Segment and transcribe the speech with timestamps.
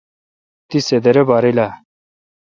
[0.69, 1.67] تی سہ درے باریل آ؟